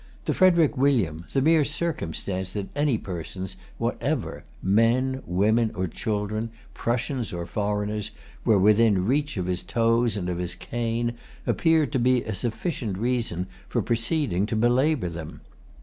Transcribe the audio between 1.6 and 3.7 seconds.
circumstance that any persons